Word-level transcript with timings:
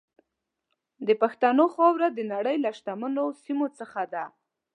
د 1.07 1.09
پښتنو 1.21 1.65
خاوره 1.75 2.07
د 2.13 2.19
نړۍ 2.33 2.57
له 2.65 2.69
شتمنو 2.77 3.25
سیمو 3.43 3.67
څخه 3.79 4.01
ده. 4.13 4.23